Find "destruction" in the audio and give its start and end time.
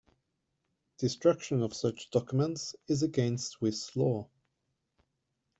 0.97-1.61